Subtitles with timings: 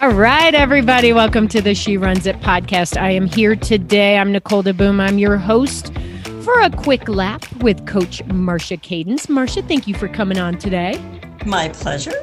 [0.00, 2.98] All right, everybody, welcome to the She Runs It podcast.
[2.98, 4.16] I am here today.
[4.16, 4.98] I'm Nicole DeBoom.
[4.98, 5.92] I'm your host
[6.40, 9.28] for a quick lap with Coach Marcia Cadence.
[9.28, 10.98] Marcia, thank you for coming on today.
[11.44, 12.14] My pleasure.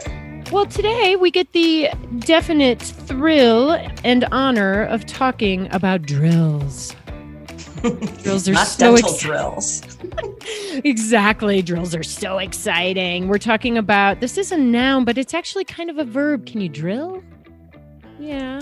[0.52, 6.96] Well, today we get the definite thrill and honor of talking about drills.
[8.23, 9.98] drills are Not so dental ex- drills.
[10.84, 11.62] exactly.
[11.62, 13.28] Drills are so exciting.
[13.28, 16.48] We're talking about this is a noun, but it's actually kind of a verb.
[16.48, 17.21] Can you drill?
[18.20, 18.62] Yeah.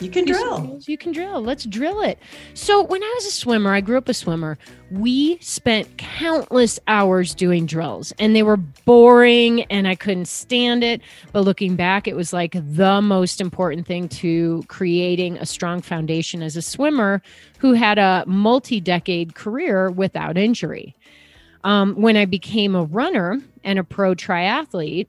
[0.00, 0.78] You can drill.
[0.86, 1.40] You can drill.
[1.40, 2.18] Let's drill it.
[2.52, 4.58] So, when I was a swimmer, I grew up a swimmer.
[4.90, 11.00] We spent countless hours doing drills, and they were boring and I couldn't stand it.
[11.32, 16.42] But looking back, it was like the most important thing to creating a strong foundation
[16.42, 17.22] as a swimmer
[17.58, 20.94] who had a multi decade career without injury.
[21.64, 25.08] Um, when I became a runner and a pro triathlete,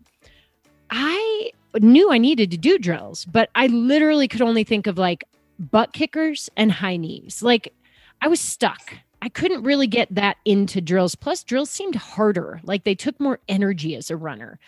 [0.90, 1.52] I
[1.84, 5.24] knew I needed to do drills, but I literally could only think of like
[5.60, 7.42] butt kickers and high knees.
[7.42, 7.74] Like
[8.22, 8.94] I was stuck.
[9.22, 11.16] I couldn't really get that into drills.
[11.16, 14.60] Plus, drills seemed harder, like they took more energy as a runner.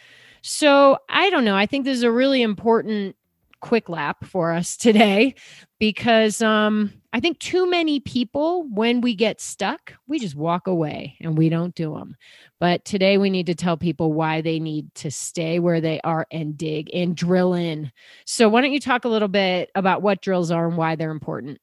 [0.41, 1.55] So I don't know.
[1.55, 3.15] I think this is a really important
[3.61, 5.35] quick lap for us today
[5.79, 11.17] because um, I think too many people, when we get stuck, we just walk away
[11.21, 12.15] and we don't do them.
[12.59, 16.27] But today we need to tell people why they need to stay where they are
[16.31, 17.91] and dig and drill in.
[18.25, 21.11] So, why don't you talk a little bit about what drills are and why they're
[21.11, 21.59] important?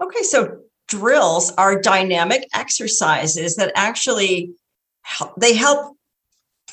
[0.00, 4.52] Okay, so drills are dynamic exercises that actually
[5.38, 5.95] they help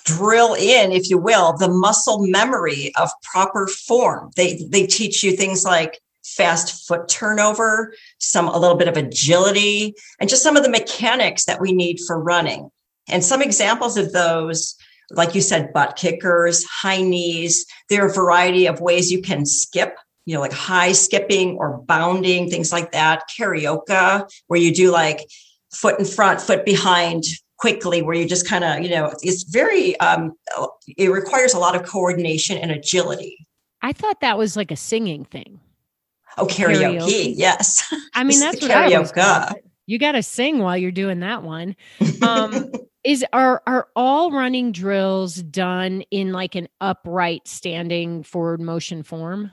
[0.05, 4.31] drill in, if you will, the muscle memory of proper form.
[4.35, 9.93] They they teach you things like fast foot turnover, some a little bit of agility,
[10.19, 12.69] and just some of the mechanics that we need for running.
[13.09, 14.75] And some examples of those,
[15.11, 17.65] like you said, butt kickers, high knees.
[17.89, 21.79] There are a variety of ways you can skip, you know, like high skipping or
[21.79, 23.23] bounding, things like that.
[23.37, 25.27] Karaoke, where you do like
[25.73, 27.25] foot in front, foot behind
[27.63, 30.33] quickly, where you just kind of, you know, it's very, um,
[30.97, 33.47] it requires a lot of coordination and agility.
[33.81, 35.61] I thought that was like a singing thing.
[36.37, 36.99] Oh, karaoke.
[36.99, 37.33] karaoke.
[37.37, 37.93] Yes.
[38.15, 39.17] I mean, that's what karaoke.
[39.17, 39.53] I
[39.85, 41.77] You got to sing while you're doing that one.
[42.21, 42.69] Um,
[43.05, 49.51] is are are all running drills done in like an upright standing forward motion form?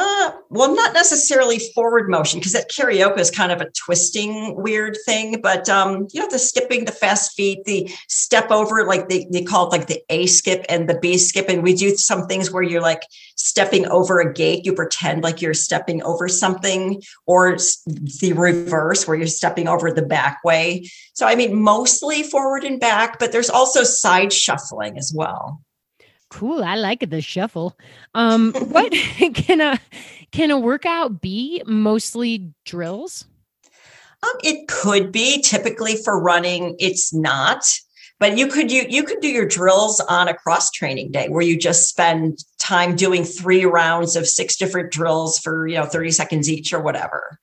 [0.00, 4.96] Uh, well, not necessarily forward motion because that karaoke is kind of a twisting weird
[5.04, 5.40] thing.
[5.40, 9.42] But um, you know, the skipping, the fast feet, the step over, like they, they
[9.42, 11.48] call it like the A skip and the B skip.
[11.48, 13.02] And we do some things where you're like
[13.34, 14.64] stepping over a gate.
[14.64, 17.56] You pretend like you're stepping over something, or
[18.20, 20.88] the reverse where you're stepping over the back way.
[21.14, 25.60] So I mean, mostly forward and back, but there's also side shuffling as well.
[26.30, 26.62] Cool.
[26.62, 27.78] I like the shuffle.
[28.14, 28.92] Um, what
[29.34, 29.80] can a
[30.30, 31.62] can a workout be?
[31.66, 33.24] Mostly drills.
[34.22, 35.40] Um, it could be.
[35.42, 37.64] Typically for running, it's not.
[38.20, 41.42] But you could you you could do your drills on a cross training day where
[41.42, 46.10] you just spend time doing three rounds of six different drills for you know 30
[46.10, 47.38] seconds each or whatever.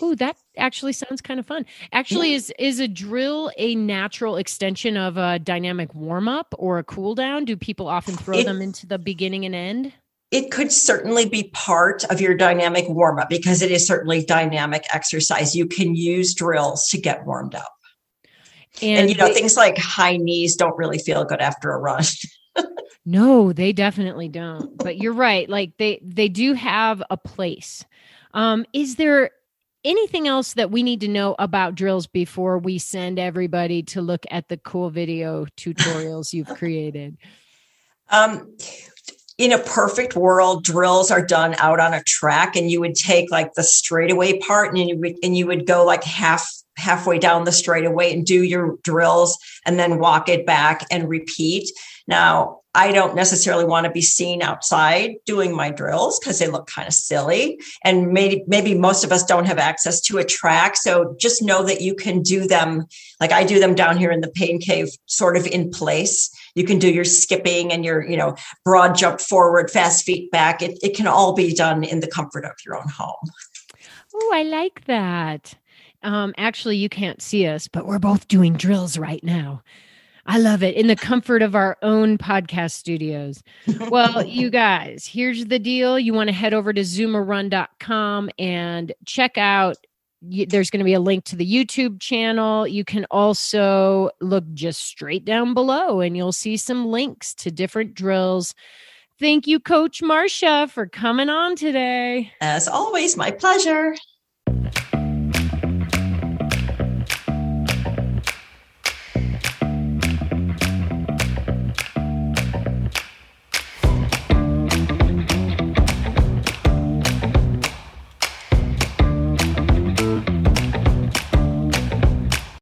[0.00, 1.66] Oh, that actually sounds kind of fun.
[1.92, 2.36] Actually, yeah.
[2.36, 7.14] is is a drill a natural extension of a dynamic warm up or a cool
[7.14, 7.44] down?
[7.44, 9.92] Do people often throw it, them into the beginning and end?
[10.30, 14.84] It could certainly be part of your dynamic warm up because it is certainly dynamic
[14.92, 15.56] exercise.
[15.56, 17.72] You can use drills to get warmed up.
[18.82, 21.78] And, and you know, they, things like high knees don't really feel good after a
[21.78, 22.04] run.
[23.06, 24.76] no, they definitely don't.
[24.76, 25.48] But you're right.
[25.48, 27.84] Like they they do have a place.
[28.34, 29.30] Um, is there
[29.84, 34.24] anything else that we need to know about drills before we send everybody to look
[34.30, 37.16] at the cool video tutorials you've created?
[38.10, 38.56] Um,
[39.38, 43.30] in a perfect world, drills are done out on a track, and you would take
[43.30, 47.44] like the straightaway part, and you would and you would go like half halfway down
[47.44, 51.70] the straightaway and do your drills, and then walk it back and repeat.
[52.08, 56.68] Now, I don't necessarily want to be seen outside doing my drills because they look
[56.68, 57.60] kind of silly.
[57.82, 60.76] And maybe, maybe most of us don't have access to a track.
[60.76, 62.86] So just know that you can do them
[63.18, 66.30] like I do them down here in the pain cave, sort of in place.
[66.54, 70.62] You can do your skipping and your, you know, broad jump forward, fast feet back.
[70.62, 73.28] It, it can all be done in the comfort of your own home.
[74.14, 75.56] Oh, I like that.
[76.04, 79.64] Um, actually, you can't see us, but we're both doing drills right now.
[80.28, 83.42] I love it in the comfort of our own podcast studios.
[83.88, 85.98] Well, you guys, here's the deal.
[85.98, 89.76] You want to head over to zoomerun.com and check out
[90.20, 92.66] there's going to be a link to the YouTube channel.
[92.66, 97.94] You can also look just straight down below and you'll see some links to different
[97.94, 98.54] drills
[99.18, 102.32] Thank you, Coach Marcia, for coming on today.
[102.40, 103.96] As always, my pleasure.